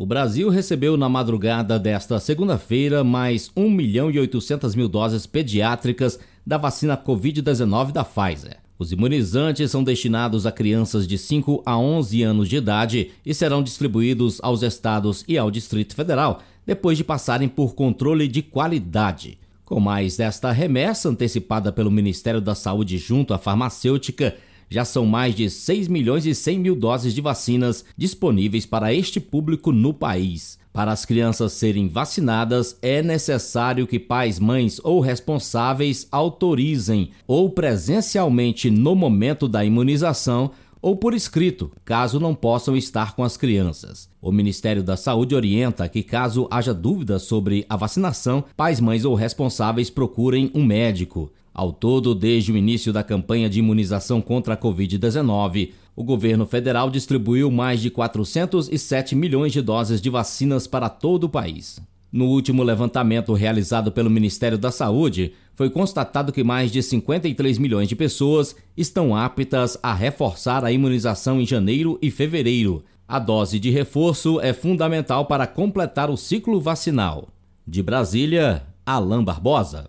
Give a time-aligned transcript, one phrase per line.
[0.00, 6.20] O Brasil recebeu na madrugada desta segunda-feira mais 1 milhão e 800 mil doses pediátricas
[6.46, 8.58] da vacina Covid-19 da Pfizer.
[8.78, 13.60] Os imunizantes são destinados a crianças de 5 a 11 anos de idade e serão
[13.60, 19.36] distribuídos aos estados e ao Distrito Federal depois de passarem por controle de qualidade.
[19.64, 24.36] Com mais desta remessa antecipada pelo Ministério da Saúde junto à farmacêutica,
[24.70, 29.20] já são mais de 6 milhões e 100 mil doses de vacinas disponíveis para este
[29.20, 30.58] público no país.
[30.72, 38.70] Para as crianças serem vacinadas, é necessário que pais, mães ou responsáveis autorizem ou presencialmente
[38.70, 44.08] no momento da imunização ou por escrito, caso não possam estar com as crianças.
[44.22, 49.14] O Ministério da Saúde orienta que, caso haja dúvidas sobre a vacinação, pais, mães ou
[49.14, 51.32] responsáveis procurem um médico.
[51.52, 56.90] Ao todo, desde o início da campanha de imunização contra a Covid-19, o governo federal
[56.90, 61.80] distribuiu mais de 407 milhões de doses de vacinas para todo o país.
[62.10, 67.88] No último levantamento realizado pelo Ministério da Saúde, foi constatado que mais de 53 milhões
[67.88, 72.82] de pessoas estão aptas a reforçar a imunização em janeiro e fevereiro.
[73.06, 77.28] A dose de reforço é fundamental para completar o ciclo vacinal.
[77.66, 79.88] De Brasília, Alain Barbosa.